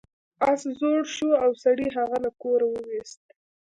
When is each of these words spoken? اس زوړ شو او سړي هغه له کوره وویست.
اس 0.49 0.61
زوړ 0.79 1.01
شو 1.15 1.29
او 1.43 1.49
سړي 1.63 1.87
هغه 1.97 2.17
له 2.23 2.31
کوره 2.41 2.65
وویست. 2.69 3.21